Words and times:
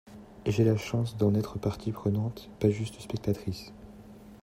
Et 0.45 0.51
j’ai 0.51 0.63
la 0.63 0.77
chance 0.77 1.15
d’en 1.15 1.35
être 1.35 1.59
partie 1.59 1.91
prenante, 1.91 2.49
pas 2.59 2.71
juste 2.71 2.99
spectatrice. 2.99 3.71